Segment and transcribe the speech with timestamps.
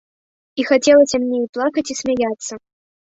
[0.61, 2.53] І хацелася мне і плакаць і смяяцца.